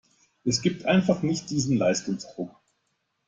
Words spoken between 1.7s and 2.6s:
Leistungsdruck.